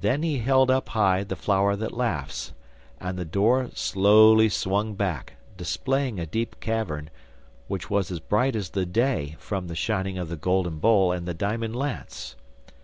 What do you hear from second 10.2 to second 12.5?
the golden bowl and the diamond lance.